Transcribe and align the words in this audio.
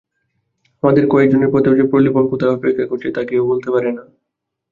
আমাদের 0.83 1.03
কয়জনের 1.07 1.49
পথেও 1.53 1.77
যে 1.79 1.85
প্রলোভন 1.91 2.23
কোথায় 2.27 2.53
অপেক্ষা 2.53 2.85
করছে 2.85 3.07
তা 3.15 3.21
কেউ 3.23 3.41
বলতে 3.47 3.69
পারে 3.71 3.89
না। 3.91 4.03